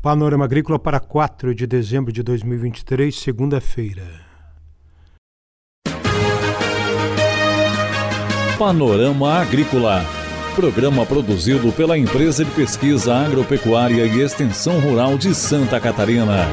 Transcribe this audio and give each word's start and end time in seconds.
Panorama 0.00 0.44
Agrícola 0.44 0.78
para 0.78 1.00
4 1.00 1.52
de 1.52 1.66
dezembro 1.66 2.12
de 2.12 2.22
2023, 2.22 3.12
segunda-feira. 3.12 4.04
Panorama 8.56 9.40
Agrícola. 9.40 10.04
Programa 10.54 11.04
produzido 11.04 11.72
pela 11.72 11.98
Empresa 11.98 12.44
de 12.44 12.50
Pesquisa 12.52 13.12
Agropecuária 13.12 14.06
e 14.06 14.20
Extensão 14.20 14.78
Rural 14.78 15.18
de 15.18 15.34
Santa 15.34 15.80
Catarina. 15.80 16.46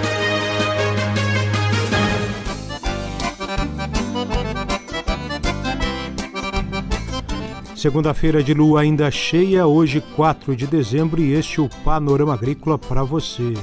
Segunda-feira 7.76 8.42
de 8.42 8.54
lua 8.54 8.82
ainda 8.82 9.12
cheia, 9.12 9.68
hoje 9.68 10.02
4 10.16 10.56
de 10.56 10.66
dezembro, 10.66 11.22
e 11.22 11.34
este 11.34 11.60
é 11.60 11.64
o 11.64 11.68
Panorama 11.84 12.34
Agrícola 12.34 12.78
para 12.80 13.04
você. 13.04 13.54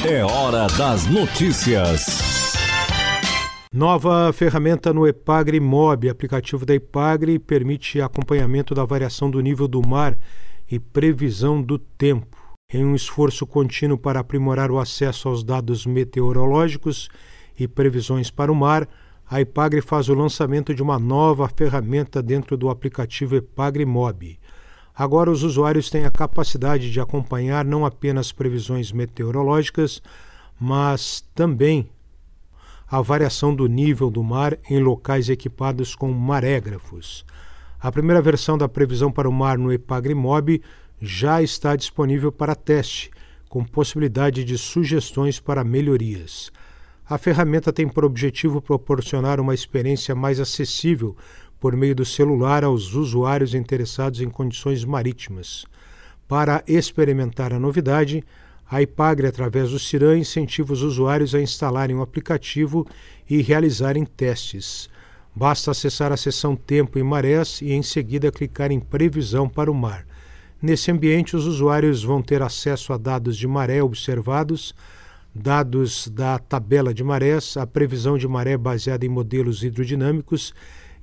É 0.10 0.24
hora 0.24 0.68
das 0.78 1.06
notícias. 1.08 2.31
Nova 3.74 4.34
ferramenta 4.34 4.92
no 4.92 5.08
Epagre 5.08 5.58
Mob, 5.58 6.10
aplicativo 6.10 6.66
da 6.66 6.76
Epagre, 6.76 7.40
permite 7.40 8.02
acompanhamento 8.02 8.76
da 8.76 8.84
variação 8.84 9.32
do 9.32 9.40
nível 9.40 9.66
do 9.66 9.82
mar 9.82 10.18
e 10.70 10.78
previsão 10.78 11.62
do 11.62 11.80
tempo. 11.80 12.36
Em 12.74 12.84
um 12.84 12.94
esforço 12.94 13.48
contínuo 13.48 13.98
para 13.98 14.20
aprimorar 14.20 14.72
o 14.72 14.78
acesso 14.78 15.30
aos 15.30 15.42
dados 15.42 15.86
meteorológicos 15.86 17.08
e 17.58 17.66
previsões 17.66 18.30
para 18.30 18.52
o 18.52 18.56
mar, 18.56 18.90
a 19.26 19.40
Epagre 19.40 19.80
faz 19.80 20.10
o 20.10 20.14
lançamento 20.14 20.76
de 20.76 20.84
uma 20.84 21.00
nova 21.00 21.48
ferramenta 21.48 22.22
dentro 22.22 22.58
do 22.58 22.70
aplicativo 22.70 23.38
Epagre 23.38 23.86
Mob. 23.86 24.38
Agora 24.94 25.32
os 25.32 25.44
usuários 25.44 25.90
têm 25.90 26.04
a 26.04 26.12
capacidade 26.12 26.92
de 26.92 27.00
acompanhar 27.00 27.64
não 27.64 27.86
apenas 27.86 28.34
previsões 28.34 28.92
meteorológicas, 28.92 30.02
mas 30.60 31.24
também 31.34 31.90
a 32.92 33.00
variação 33.00 33.56
do 33.56 33.68
nível 33.68 34.12
do 34.12 34.22
mar 34.22 34.60
em 34.70 34.78
locais 34.78 35.30
equipados 35.30 35.96
com 35.96 36.12
marégrafos. 36.12 37.26
A 37.80 37.90
primeira 37.90 38.22
versão 38.22 38.58
da 38.58 38.68
previsão 38.68 39.10
para 39.10 39.30
o 39.30 39.32
mar 39.32 39.58
no 39.58 39.72
Epagrimob 39.72 40.62
já 41.00 41.42
está 41.42 41.74
disponível 41.78 42.34
para 42.34 42.54
teste, 42.54 43.10
com 43.48 43.64
possibilidade 43.64 44.44
de 44.44 44.58
sugestões 44.58 45.40
para 45.40 45.64
melhorias. 45.64 46.52
A 47.10 47.18
ferramenta 47.18 47.72
tem 47.72 47.88
por 47.88 48.04
objetivo 48.04 48.62
proporcionar 48.62 49.40
uma 49.40 49.54
experiência 49.54 50.14
mais 50.14 50.38
acessível 50.38 51.16
por 51.62 51.78
meio 51.78 51.96
do 51.96 52.04
celular 52.04 52.66
aos 52.66 52.94
usuários 52.94 53.56
interessados 53.56 54.20
em 54.20 54.30
condições 54.30 54.84
marítimas. 54.84 55.66
Para 56.28 56.62
experimentar 56.68 57.54
a 57.54 57.60
novidade, 57.60 58.22
a 58.72 58.82
Ipagre, 58.82 59.28
através 59.28 59.72
do 59.72 59.78
CIRAM, 59.78 60.18
incentiva 60.18 60.72
os 60.72 60.82
usuários 60.82 61.36
a 61.36 61.42
instalarem 61.42 61.94
o 61.98 62.02
aplicativo 62.02 62.88
e 63.30 63.42
realizarem 63.42 64.06
testes. 64.06 64.90
Basta 65.36 65.72
acessar 65.72 66.14
a 66.14 66.16
seção 66.16 66.56
Tempo 66.56 66.98
e 66.98 67.04
Marés 67.04 67.62
e, 67.62 67.74
em 67.74 67.84
seguida, 67.84 68.32
clicar 68.32 68.72
em 68.72 68.80
Previsão 68.80 69.50
para 69.50 69.70
o 69.70 69.76
mar. 69.76 70.08
Nesse 70.62 70.90
ambiente, 70.90 71.36
os 71.36 71.46
usuários 71.48 72.02
vão 72.02 72.22
ter 72.22 72.42
acesso 72.42 72.94
a 72.94 72.98
dados 72.98 73.36
de 73.36 73.46
maré 73.46 73.84
observados, 73.84 74.74
dados 75.36 76.08
da 76.08 76.40
tabela 76.40 76.94
de 76.94 77.04
marés, 77.04 77.58
a 77.58 77.68
previsão 77.68 78.18
de 78.18 78.28
maré 78.28 78.56
baseada 78.56 79.06
em 79.06 79.10
modelos 79.10 79.64
hidrodinâmicos 79.66 80.54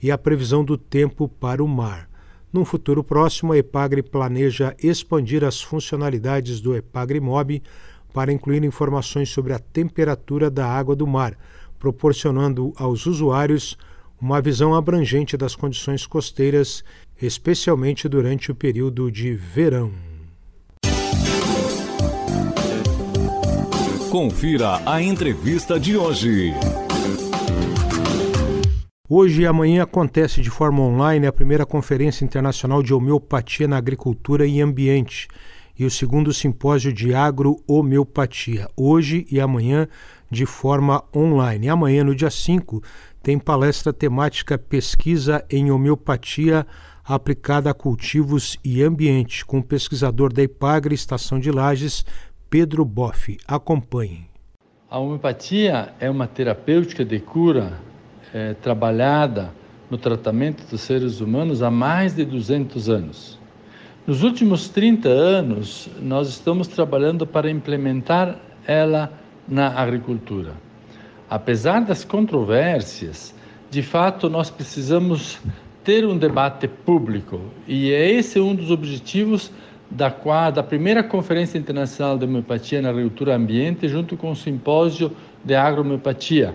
e 0.03 0.11
a 0.11 0.17
previsão 0.17 0.65
do 0.65 0.79
tempo 0.79 1.29
para 1.29 1.63
o 1.63 1.69
mar. 1.69 2.09
Num 2.53 2.65
futuro 2.65 3.05
próximo, 3.05 3.53
a 3.53 3.59
Epagre 3.59 4.03
planeja 4.03 4.75
expandir 4.83 5.45
as 5.45 5.61
funcionalidades 5.61 6.61
do 6.61 6.75
Epagre 6.75 7.21
Mob 7.21 7.63
para 8.13 8.33
incluir 8.33 8.65
informações 8.65 9.29
sobre 9.29 9.53
a 9.53 9.59
temperatura 9.59 10.51
da 10.51 10.67
água 10.67 10.97
do 10.97 11.07
mar, 11.07 11.37
proporcionando 11.79 12.73
aos 12.77 13.07
usuários 13.07 13.77
uma 14.21 14.41
visão 14.41 14.75
abrangente 14.75 15.37
das 15.37 15.55
condições 15.55 16.07
costeiras, 16.07 16.83
especialmente 17.21 18.09
durante 18.09 18.51
o 18.51 18.55
período 18.55 19.13
de 19.13 19.35
verão. 19.35 19.93
Confira 24.11 24.81
a 24.87 25.03
entrevista 25.03 25.79
de 25.79 25.97
hoje. 25.97 26.55
Hoje 29.11 29.41
e 29.41 29.47
amanhã 29.47 29.85
acontece 29.85 30.43
de 30.43 30.51
forma 30.51 30.83
online 30.83 31.27
a 31.27 31.33
primeira 31.33 31.65
Conferência 31.65 32.27
Internacional 32.27 32.83
de 32.83 32.93
Homeopatia 32.93 33.67
na 33.67 33.79
Agricultura 33.79 34.47
e 34.47 34.61
Ambiente 34.61 35.29
e 35.79 35.87
o 35.87 35.91
segundo 35.91 36.31
Simpósio 36.31 36.93
de 36.93 37.15
Agro-Homeopatia, 37.15 38.69
hoje 38.77 39.27
e 39.31 39.41
amanhã 39.41 39.89
de 40.31 40.45
forma 40.45 41.03
online. 41.17 41.71
Amanhã, 41.71 42.05
no 42.05 42.15
dia 42.15 42.29
5, 42.29 42.83
tem 43.23 43.39
palestra 43.39 43.95
temática 43.95 44.59
Pesquisa 44.59 45.43
em 45.49 45.71
Homeopatia 45.71 46.67
aplicada 47.03 47.71
a 47.71 47.75
cultivos 47.75 48.59
e 48.63 48.83
ambiente, 48.83 49.43
com 49.43 49.61
o 49.61 49.65
pesquisador 49.65 50.31
da 50.31 50.43
Ipagre 50.43 50.95
Estação 50.95 51.41
de 51.41 51.51
Lages, 51.51 52.05
Pedro 52.51 52.85
Boff. 52.85 53.39
Acompanhe. 53.47 54.27
A 54.91 54.99
homeopatia 54.99 55.95
é 55.99 56.11
uma 56.11 56.27
terapêutica 56.27 57.07
de 57.07 57.19
cura 57.21 57.88
é, 58.33 58.55
trabalhada 58.55 59.53
no 59.91 59.97
tratamento 59.97 60.65
dos 60.71 60.81
seres 60.81 61.21
humanos 61.21 61.63
há 61.63 61.71
mais 61.71 62.15
de 62.15 62.25
200 62.25 62.89
anos. 62.89 63.39
Nos 64.07 64.23
últimos 64.23 64.69
30 64.69 65.09
anos, 65.09 65.89
nós 66.01 66.29
estamos 66.29 66.69
trabalhando 66.69 67.27
para 67.27 67.51
implementar 67.51 68.39
ela 68.67 69.13
na 69.47 69.69
agricultura. 69.69 70.53
Apesar 71.29 71.81
das 71.81 72.05
controvérsias, 72.05 73.35
de 73.71 73.83
fato, 73.83 74.31
nós 74.31 74.51
precisamos 74.51 75.39
ter 75.85 76.07
um 76.07 76.17
debate 76.17 76.67
público 76.69 77.41
e 77.67 77.93
é 77.93 78.11
esse 78.11 78.41
um 78.41 78.55
dos 78.55 78.71
objetivos 78.71 79.51
da, 79.91 80.09
da 80.51 80.63
primeira 80.63 81.03
Conferência 81.03 81.59
Internacional 81.59 82.19
de 82.19 82.25
Homeopatia 82.25 82.81
na 82.81 82.91
Agricultura 82.91 83.33
e 83.33 83.35
Ambiente, 83.35 83.89
junto 83.89 84.17
com 84.17 84.31
o 84.31 84.37
Simpósio 84.37 85.13
de 85.45 85.55
Agrohomeopatia, 85.55 86.55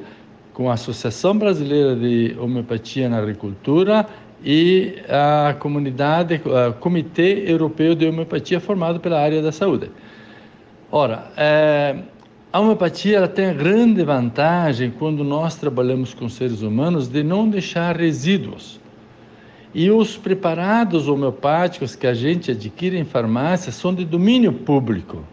com 0.54 0.70
a 0.70 0.74
Associação 0.74 1.38
Brasileira 1.38 1.96
de 1.96 2.36
Homeopatia 2.40 3.10
na 3.10 3.18
Agricultura 3.18 4.06
e 4.44 4.96
a 5.10 5.56
comunidade, 5.56 6.42
Comitê 6.80 7.44
Europeu 7.48 7.96
de 7.96 8.06
Homeopatia 8.06 8.60
formado 8.60 9.00
pela 9.00 9.20
área 9.20 9.42
da 9.42 9.52
saúde. 9.52 9.90
Ora, 10.92 11.32
é, 11.36 11.98
a 12.52 12.60
homeopatia 12.60 13.18
ela 13.18 13.28
tem 13.28 13.48
a 13.48 13.54
grande 13.54 14.04
vantagem 14.04 14.92
quando 14.92 15.24
nós 15.24 15.56
trabalhamos 15.56 16.14
com 16.14 16.30
seres 16.30 16.62
humanos 16.62 17.08
de 17.08 17.24
não 17.24 17.50
deixar 17.50 17.98
resíduos. 17.98 18.80
E 19.74 19.90
os 19.90 20.18
preparados 20.18 21.08
homeopáticos 21.08 21.96
que 21.96 22.06
a 22.06 22.14
gente 22.14 22.52
adquire 22.52 22.96
em 22.96 23.06
farmácia 23.06 23.72
são 23.72 23.92
de 23.92 24.06
domínio 24.06 24.54
público, 24.54 25.24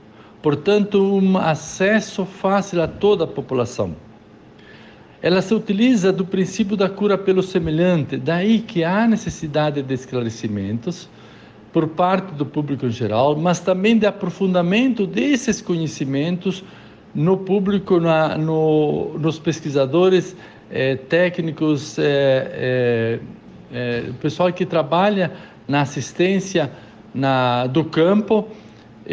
portanto, 0.41 1.15
um 1.15 1.37
acesso 1.37 2.25
fácil 2.25 2.81
a 2.81 2.89
toda 2.89 3.25
a 3.25 3.27
população 3.27 3.95
ela 5.23 5.43
se 5.43 5.55
utiliza 5.55 6.13
do 6.13 6.25
princípio 6.25 6.77
da 6.77 6.89
cura 6.89 7.19
pelo 7.19 7.43
semelhante, 7.43 8.17
daí 8.17 8.61
que 8.61 8.83
há 8.83 9.07
necessidade 9.07 9.83
de 9.83 9.95
esclarecimentos 9.95 11.09
por 11.73 11.89
parte 11.89 12.33
do 12.35 12.47
público 12.47 12.87
em 12.87 12.91
geral, 12.91 13.37
mas 13.37 13.61
também 13.61 13.99
de 13.99 14.07
aprofundamento 14.07 15.07
desses 15.07 15.61
conhecimentos 15.61 16.65
no 17.15 17.37
público, 17.37 18.01
na, 18.01 18.37
no, 18.37 19.17
nos 19.19 19.39
pesquisadores 19.39 20.35
eh, 20.71 20.97
técnicos, 20.97 21.99
eh, 21.99 23.21
eh, 23.73 24.05
o 24.09 24.15
pessoal 24.15 24.53
que 24.53 24.65
trabalha 24.65 25.33
na 25.69 25.83
assistência 25.83 26.71
na, 27.15 27.67
do 27.67 27.85
campo, 27.85 28.49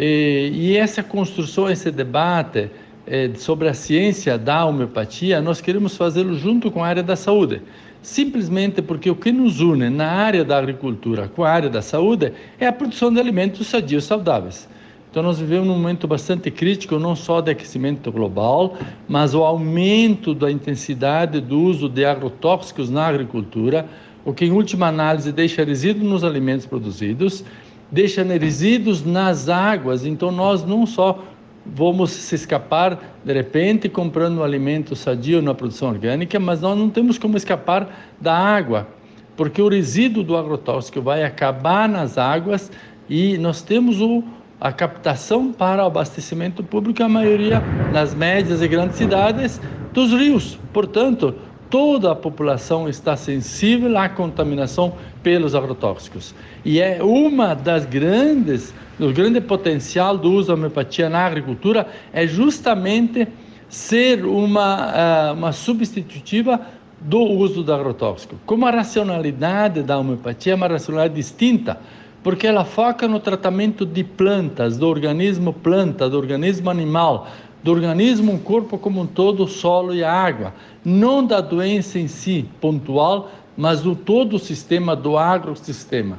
e 0.00 0.76
essa 0.76 1.02
construção, 1.02 1.68
esse 1.68 1.90
debate, 1.90 2.70
é, 3.10 3.30
sobre 3.34 3.68
a 3.68 3.74
ciência 3.74 4.36
da 4.36 4.64
homeopatia, 4.64 5.40
nós 5.40 5.60
queremos 5.60 5.96
fazê-lo 5.96 6.34
junto 6.34 6.70
com 6.70 6.84
a 6.84 6.86
área 6.86 7.02
da 7.02 7.16
saúde. 7.16 7.62
Simplesmente 8.02 8.80
porque 8.80 9.10
o 9.10 9.16
que 9.16 9.32
nos 9.32 9.60
une 9.60 9.88
na 9.90 10.10
área 10.10 10.44
da 10.44 10.56
agricultura 10.58 11.28
com 11.28 11.42
a 11.42 11.50
área 11.50 11.68
da 11.68 11.82
saúde 11.82 12.32
é 12.60 12.66
a 12.66 12.72
produção 12.72 13.12
de 13.12 13.18
alimentos 13.18 13.66
sadios 13.66 14.04
saudáveis. 14.04 14.68
Então, 15.10 15.22
nós 15.22 15.38
vivemos 15.38 15.66
num 15.66 15.74
momento 15.74 16.06
bastante 16.06 16.50
crítico, 16.50 16.98
não 16.98 17.16
só 17.16 17.40
de 17.40 17.50
aquecimento 17.50 18.12
global, 18.12 18.76
mas 19.08 19.34
o 19.34 19.42
aumento 19.42 20.34
da 20.34 20.50
intensidade 20.50 21.40
do 21.40 21.58
uso 21.58 21.88
de 21.88 22.04
agrotóxicos 22.04 22.90
na 22.90 23.06
agricultura, 23.06 23.86
o 24.22 24.34
que, 24.34 24.44
em 24.44 24.52
última 24.52 24.86
análise, 24.86 25.32
deixa 25.32 25.64
resíduos 25.64 26.06
nos 26.06 26.24
alimentos 26.24 26.66
produzidos, 26.66 27.42
deixa 27.90 28.22
resíduos 28.22 29.02
nas 29.02 29.48
águas. 29.48 30.04
Então, 30.04 30.30
nós 30.30 30.62
não 30.62 30.84
só 30.84 31.24
vamos 31.74 32.10
se 32.10 32.34
escapar 32.34 32.98
de 33.24 33.32
repente 33.32 33.88
comprando 33.88 34.38
um 34.38 34.42
alimento 34.42 34.96
sadio 34.96 35.42
na 35.42 35.54
produção 35.54 35.88
orgânica, 35.88 36.38
mas 36.40 36.60
nós 36.60 36.76
não 36.76 36.88
temos 36.88 37.18
como 37.18 37.36
escapar 37.36 38.14
da 38.20 38.36
água, 38.36 38.88
porque 39.36 39.60
o 39.60 39.68
resíduo 39.68 40.22
do 40.22 40.36
agrotóxico 40.36 41.00
vai 41.00 41.24
acabar 41.24 41.88
nas 41.88 42.18
águas 42.18 42.70
e 43.08 43.38
nós 43.38 43.62
temos 43.62 44.00
o, 44.00 44.22
a 44.60 44.72
captação 44.72 45.52
para 45.52 45.82
o 45.82 45.86
abastecimento 45.86 46.62
público, 46.62 47.02
a 47.02 47.08
maioria 47.08 47.62
nas 47.92 48.14
médias 48.14 48.62
e 48.62 48.68
grandes 48.68 48.96
cidades, 48.96 49.60
dos 49.92 50.12
rios. 50.12 50.58
Portanto, 50.72 51.34
toda 51.70 52.12
a 52.12 52.14
população 52.14 52.88
está 52.88 53.16
sensível 53.16 53.96
à 53.98 54.08
contaminação 54.08 54.94
pelos 55.22 55.54
agrotóxicos. 55.54 56.34
E 56.64 56.80
é 56.80 57.02
uma 57.02 57.54
das 57.54 57.84
grandes, 57.84 58.74
o 58.98 59.12
grande 59.12 59.40
potencial 59.40 60.16
do 60.16 60.32
uso 60.32 60.48
da 60.48 60.54
homeopatia 60.54 61.08
na 61.08 61.24
agricultura 61.24 61.86
é 62.12 62.26
justamente 62.26 63.28
ser 63.68 64.24
uma, 64.24 65.30
uh, 65.30 65.34
uma 65.34 65.52
substitutiva 65.52 66.60
do 67.00 67.20
uso 67.20 67.62
do 67.62 67.72
agrotóxico. 67.72 68.36
Como 68.46 68.66
a 68.66 68.70
racionalidade 68.70 69.82
da 69.82 69.98
homeopatia 69.98 70.52
é 70.52 70.56
uma 70.56 70.66
racionalidade 70.66 71.14
distinta, 71.14 71.78
porque 72.22 72.46
ela 72.46 72.64
foca 72.64 73.06
no 73.06 73.20
tratamento 73.20 73.86
de 73.86 74.02
plantas, 74.02 74.76
do 74.76 74.88
organismo 74.88 75.52
planta, 75.52 76.08
do 76.08 76.16
organismo 76.16 76.68
animal, 76.70 77.28
do 77.62 77.70
organismo, 77.70 78.32
um 78.32 78.38
corpo 78.38 78.78
como 78.78 79.00
um 79.00 79.06
todo, 79.06 79.44
o 79.44 79.48
solo 79.48 79.94
e 79.94 80.04
a 80.04 80.12
água, 80.12 80.54
não 80.84 81.26
da 81.26 81.40
doença 81.40 81.98
em 81.98 82.08
si, 82.08 82.48
pontual, 82.60 83.30
mas 83.56 83.80
do 83.80 83.94
todo 83.96 84.36
o 84.36 84.38
sistema, 84.38 84.94
do 84.94 85.16
agrosistema. 85.16 86.18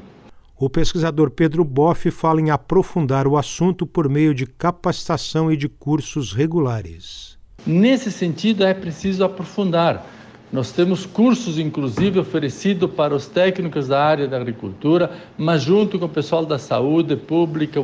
O 0.57 0.69
pesquisador 0.69 1.31
Pedro 1.31 1.63
Boff 1.63 2.11
fala 2.11 2.41
em 2.41 2.49
aprofundar 2.49 3.25
o 3.25 3.37
assunto 3.37 3.87
por 3.87 4.09
meio 4.09 4.33
de 4.35 4.45
capacitação 4.45 5.51
e 5.51 5.55
de 5.55 5.69
cursos 5.69 6.33
regulares. 6.33 7.37
Nesse 7.65 8.11
sentido, 8.11 8.65
é 8.65 8.73
preciso 8.73 9.23
aprofundar 9.23 10.05
nós 10.51 10.71
temos 10.71 11.05
cursos, 11.05 11.59
inclusive, 11.59 12.17
oferecidos 12.19 12.89
para 12.91 13.13
os 13.13 13.27
técnicos 13.27 13.87
da 13.87 14.03
área 14.03 14.27
da 14.27 14.37
agricultura, 14.37 15.11
mas 15.37 15.61
junto 15.61 15.99
com 15.99 16.05
o 16.05 16.09
pessoal 16.09 16.43
da 16.43 16.57
saúde 16.57 17.15
pública, 17.15 17.79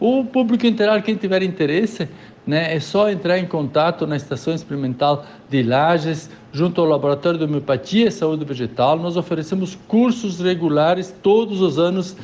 o 0.00 0.24
público 0.24 0.66
inteiro, 0.66 1.02
quem 1.02 1.14
tiver 1.14 1.42
interesse, 1.42 2.08
né, 2.46 2.74
é 2.74 2.80
só 2.80 3.10
entrar 3.10 3.38
em 3.38 3.46
contato 3.46 4.06
na 4.06 4.16
Estação 4.16 4.54
Experimental 4.54 5.24
de 5.50 5.62
Lages, 5.62 6.30
junto 6.52 6.80
ao 6.80 6.86
Laboratório 6.86 7.38
de 7.38 7.44
Homeopatia 7.44 8.08
e 8.08 8.10
Saúde 8.10 8.44
Vegetal. 8.44 8.98
Nós 8.98 9.16
oferecemos 9.16 9.76
cursos 9.88 10.40
regulares 10.40 11.14
todos 11.22 11.60
os 11.60 11.78
anos, 11.78 12.16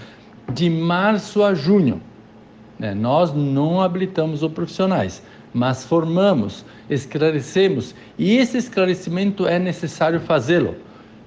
de 0.52 0.68
março 0.68 1.42
a 1.42 1.54
junho. 1.54 2.00
Né? 2.78 2.94
Nós 2.94 3.32
não 3.32 3.80
habilitamos 3.80 4.42
os 4.42 4.52
profissionais 4.52 5.22
mas 5.54 5.84
formamos, 5.84 6.64
esclarecemos, 6.88 7.94
e 8.18 8.38
esse 8.38 8.56
esclarecimento 8.56 9.46
é 9.46 9.58
necessário 9.58 10.18
fazê-lo 10.20 10.76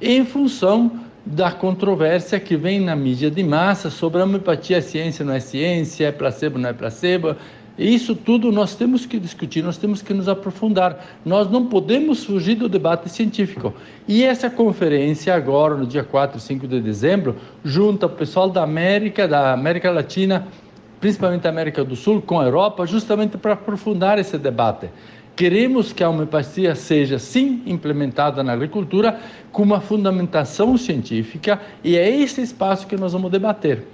em 0.01 0.25
função 0.25 0.99
da 1.25 1.51
controvérsia 1.51 2.39
que 2.39 2.55
vem 2.55 2.79
na 2.79 2.95
mídia 2.95 3.31
de 3.31 3.43
massa 3.43 3.89
sobre 3.89 4.21
a 4.21 4.25
homeopatia, 4.25 4.81
ciência 4.81 5.25
não 5.25 5.33
é 5.33 5.39
ciência, 5.39 6.07
é 6.07 6.11
placebo 6.11 6.59
não 6.59 6.69
é 6.69 6.73
placebo. 6.73 7.35
Isso 7.77 8.15
tudo 8.15 8.51
nós 8.53 8.73
temos 8.73 9.05
que 9.05 9.19
discutir, 9.19 9.61
nós 9.61 9.77
temos 9.77 10.01
que 10.01 10.13
nos 10.13 10.29
aprofundar. 10.29 11.05
Nós 11.25 11.49
não 11.51 11.65
podemos 11.65 12.23
fugir 12.23 12.55
do 12.55 12.69
debate 12.69 13.09
científico. 13.09 13.73
E 14.07 14.23
essa 14.23 14.49
conferência 14.49 15.35
agora, 15.35 15.75
no 15.75 15.85
dia 15.85 16.03
4 16.03 16.37
e 16.37 16.41
5 16.41 16.67
de 16.67 16.79
dezembro, 16.79 17.35
junta 17.63 18.05
o 18.05 18.09
pessoal 18.09 18.49
da 18.49 18.63
América, 18.63 19.27
da 19.27 19.51
América 19.51 19.91
Latina, 19.91 20.47
principalmente 21.01 21.45
a 21.47 21.49
América 21.49 21.83
do 21.83 21.97
Sul, 21.97 22.21
com 22.21 22.39
a 22.39 22.45
Europa, 22.45 22.85
justamente 22.85 23.37
para 23.37 23.53
aprofundar 23.53 24.17
esse 24.19 24.37
debate. 24.37 24.89
Queremos 25.35 25.91
que 25.91 26.01
a 26.01 26.09
homeopatia 26.09 26.75
seja, 26.75 27.19
sim, 27.19 27.61
implementada 27.65 28.41
na 28.41 28.53
agricultura 28.53 29.19
com 29.51 29.63
uma 29.63 29.81
fundamentação 29.81 30.77
científica 30.77 31.59
e 31.83 31.97
é 31.97 32.09
esse 32.09 32.41
espaço 32.41 32.87
que 32.87 32.95
nós 32.95 33.11
vamos 33.11 33.29
debater. 33.29 33.85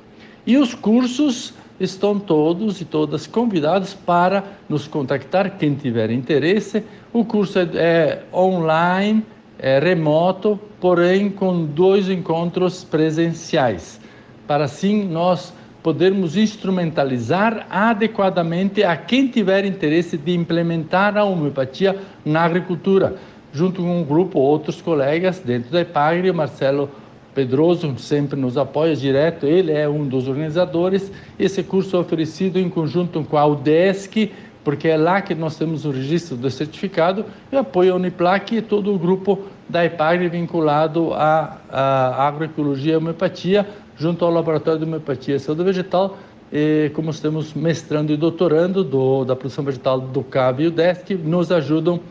E 0.46 0.56
os 0.56 0.76
cursos 0.76 1.56
estão 1.82 2.20
todos 2.20 2.80
e 2.80 2.86
todas 2.86 3.26
convidados 3.26 3.94
para 3.94 4.44
nos 4.70 4.88
contactar, 4.88 5.58
quem 5.58 5.74
tiver 5.74 6.12
interesse. 6.12 6.84
O 7.12 7.26
curso 7.26 7.60
é, 7.60 7.70
é 7.76 8.24
online, 8.34 9.26
é 9.58 9.80
remoto, 9.80 10.60
porém 10.80 11.30
com 11.30 11.66
dois 11.66 12.10
encontros 12.10 12.84
presenciais, 12.84 14.00
para 14.48 14.66
assim 14.66 15.04
nós 15.04 15.54
podermos 15.82 16.38
instrumentalizar 16.38 17.66
adequadamente 17.70 18.84
a 18.84 18.96
quem 18.96 19.28
tiver 19.28 19.66
interesse 19.66 20.18
de 20.18 20.34
implementar 20.34 21.18
a 21.18 21.24
homeopatia 21.24 21.98
na 22.24 22.44
agricultura, 22.44 23.16
junto 23.52 23.82
com 23.82 24.02
um 24.02 24.04
grupo 24.04 24.40
outros 24.40 24.82
colegas 24.82 25.40
dentro 25.40 25.72
da 25.72 25.82
EPAGRE, 25.82 26.30
o 26.30 26.36
Marcelo 26.36 26.90
Pedroso 27.34 27.98
sempre 27.98 28.40
nos 28.40 28.58
apoia 28.58 28.96
direto, 28.96 29.46
ele 29.46 29.72
é 29.72 29.88
um 29.88 30.06
dos 30.06 30.28
organizadores. 30.28 31.12
Esse 31.40 31.64
curso 31.64 31.96
é 31.96 32.00
oferecido 32.00 32.60
em 32.60 32.70
conjunto 32.70 33.24
com 33.24 33.38
a 33.38 33.46
UDESC, 33.46 34.32
porque 34.64 34.90
é 34.90 34.98
lá 34.98 35.22
que 35.22 35.34
nós 35.34 35.56
temos 35.56 35.86
o 35.86 35.92
registro 35.92 36.36
do 36.36 36.50
certificado, 36.50 37.26
e 37.52 37.56
apoia 37.56 37.94
a 37.94 37.96
Uniplac 37.96 38.56
e 38.56 38.62
todo 38.62 38.94
o 38.94 39.00
grupo 39.00 39.40
da 39.68 39.86
EPAGRE 39.86 40.28
vinculado 40.28 41.14
à, 41.14 41.58
à 41.70 42.28
agroecologia 42.28 42.94
e 42.94 42.98
homeopatia, 42.98 43.66
junto 43.98 44.26
ao 44.26 44.32
Laboratório 44.32 44.80
de 44.80 44.86
Homeopatia 44.86 45.36
e 45.36 45.40
Saúde 45.40 45.64
Vegetal, 45.64 46.18
e 46.52 46.92
como 46.94 47.14
temos 47.14 47.54
mestrando 47.54 48.12
e 48.12 48.18
doutorando 48.18 48.84
do, 48.84 49.24
da 49.24 49.36
produção 49.38 49.64
vegetal 49.64 50.02
do 50.02 50.22
CAB 50.22 50.64
e 50.64 50.68
o 50.68 50.72
DESC, 50.72 51.16
nos 51.16 51.50
ajudam 51.50 52.02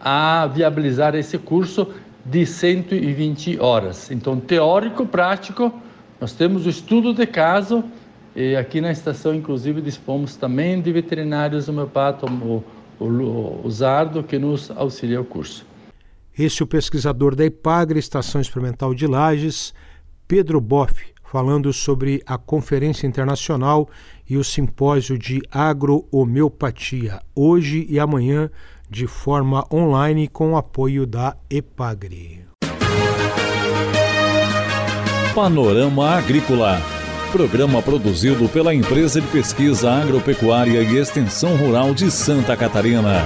a 0.00 0.46
viabilizar 0.52 1.14
esse 1.14 1.38
curso 1.38 1.88
de 2.30 2.44
120 2.44 3.58
horas. 3.58 4.10
Então, 4.10 4.38
teórico, 4.38 5.06
prático, 5.06 5.72
nós 6.20 6.32
temos 6.32 6.66
o 6.66 6.68
estudo 6.68 7.14
de 7.14 7.26
caso, 7.26 7.82
e 8.36 8.54
aqui 8.54 8.80
na 8.80 8.92
estação, 8.92 9.34
inclusive, 9.34 9.80
dispomos 9.80 10.36
também 10.36 10.80
de 10.80 10.92
veterinários 10.92 11.68
homeopatas, 11.68 12.30
o, 12.30 12.62
o, 13.00 13.60
o 13.64 13.70
Zardo, 13.70 14.22
que 14.22 14.38
nos 14.38 14.70
auxilia 14.70 15.20
o 15.20 15.24
curso. 15.24 15.66
Esse 16.38 16.62
é 16.62 16.64
o 16.64 16.68
pesquisador 16.68 17.34
da 17.34 17.44
IPAGRE, 17.44 17.98
Estação 17.98 18.40
Experimental 18.40 18.94
de 18.94 19.06
Lages, 19.06 19.72
Pedro 20.26 20.60
Boff, 20.60 20.94
falando 21.24 21.72
sobre 21.72 22.22
a 22.26 22.38
Conferência 22.38 23.06
Internacional 23.06 23.88
e 24.28 24.36
o 24.36 24.44
Simpósio 24.44 25.18
de 25.18 25.40
Agrohomeopatia, 25.50 27.20
hoje 27.34 27.86
e 27.88 27.98
amanhã, 27.98 28.50
de 28.90 29.06
forma 29.06 29.64
online 29.72 30.28
com 30.28 30.52
o 30.52 30.56
apoio 30.56 31.06
da 31.06 31.36
EPAGRE. 31.50 32.46
Panorama 35.34 36.16
Agrícola. 36.16 36.80
Programa 37.30 37.82
produzido 37.82 38.48
pela 38.48 38.74
Empresa 38.74 39.20
de 39.20 39.26
Pesquisa 39.28 39.90
Agropecuária 39.90 40.82
e 40.82 40.96
Extensão 40.96 41.56
Rural 41.56 41.94
de 41.94 42.10
Santa 42.10 42.56
Catarina. 42.56 43.24